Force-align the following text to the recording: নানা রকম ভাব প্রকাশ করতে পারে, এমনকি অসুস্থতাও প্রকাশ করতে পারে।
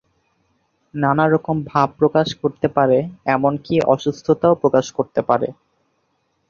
নানা 0.93 1.25
রকম 1.27 1.57
ভাব 1.65 1.87
প্রকাশ 1.99 2.27
করতে 2.41 2.67
পারে, 2.67 2.97
এমনকি 3.35 3.75
অসুস্থতাও 3.93 4.53
প্রকাশ 4.61 4.85
করতে 4.97 5.21
পারে। 5.29 5.47